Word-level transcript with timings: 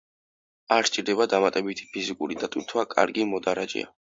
არ 0.75 0.89
სჭირდება 0.89 1.27
დამატებითი 1.35 1.87
ფიზიკური 1.93 2.41
დატვირთვა, 2.45 2.89
კარგი 2.99 3.29
მოდარაჯეა. 3.35 3.97